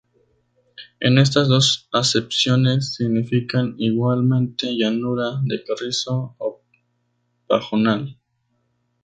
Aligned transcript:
En 0.99 1.19
estas 1.19 1.47
dos 1.47 1.87
acepciones 1.93 2.95
significan 2.95 3.75
igualmente 3.77 4.75
llanura 4.75 5.39
de 5.43 5.63
carrizo 5.63 6.33
o 6.39 6.63
pajonal. 7.45 8.17